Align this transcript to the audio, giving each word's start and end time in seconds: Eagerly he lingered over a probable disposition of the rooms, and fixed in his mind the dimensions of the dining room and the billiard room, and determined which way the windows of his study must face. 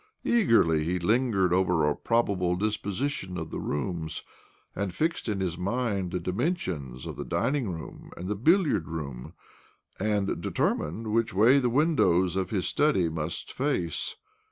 Eagerly 0.25 0.83
he 0.83 0.97
lingered 0.97 1.53
over 1.53 1.87
a 1.87 1.95
probable 1.95 2.55
disposition 2.55 3.37
of 3.37 3.51
the 3.51 3.59
rooms, 3.59 4.23
and 4.75 4.95
fixed 4.95 5.29
in 5.29 5.39
his 5.39 5.59
mind 5.59 6.09
the 6.09 6.19
dimensions 6.19 7.05
of 7.05 7.17
the 7.17 7.23
dining 7.23 7.69
room 7.69 8.09
and 8.17 8.27
the 8.27 8.33
billiard 8.33 8.87
room, 8.87 9.33
and 9.99 10.41
determined 10.41 11.13
which 11.13 11.35
way 11.35 11.59
the 11.59 11.69
windows 11.69 12.35
of 12.35 12.49
his 12.49 12.65
study 12.65 13.09
must 13.09 13.53
face. 13.53 14.15